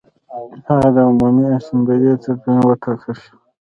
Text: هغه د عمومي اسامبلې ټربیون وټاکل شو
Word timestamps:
هغه 0.69 0.89
د 0.95 0.97
عمومي 1.09 1.45
اسامبلې 1.57 2.11
ټربیون 2.21 2.59
وټاکل 2.63 3.13
شو 3.23 3.33